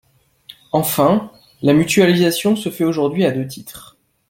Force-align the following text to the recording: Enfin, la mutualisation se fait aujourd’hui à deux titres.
Enfin, 0.71 1.31
la 1.61 1.73
mutualisation 1.73 2.55
se 2.55 2.69
fait 2.71 2.83
aujourd’hui 2.85 3.23
à 3.23 3.29
deux 3.31 3.45
titres. 3.45 3.97